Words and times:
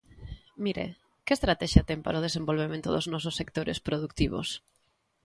Mire, 0.63 0.85
¿que 1.25 1.33
estratexia 1.37 1.87
ten 1.89 1.99
para 2.05 2.19
o 2.19 2.25
desenvolvemento 2.27 2.87
dos 2.91 3.05
nosos 3.13 3.37
sectores 3.39 3.77
produtivos? 3.87 4.47